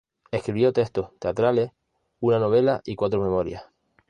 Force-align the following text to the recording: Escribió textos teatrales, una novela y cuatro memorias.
Escribió 0.31 0.73
textos 0.73 1.11
teatrales, 1.19 1.73
una 2.21 2.39
novela 2.39 2.81
y 2.85 2.95
cuatro 2.95 3.21
memorias. 3.21 3.63